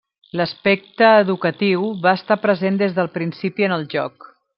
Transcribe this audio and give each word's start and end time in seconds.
L'aspecte 0.39 1.09
educatiu 1.25 1.85
va 2.05 2.13
estar 2.21 2.39
present 2.47 2.81
des 2.83 2.97
del 2.97 3.11
principi 3.19 3.69
en 3.69 3.77
el 3.77 3.87
joc. 3.93 4.27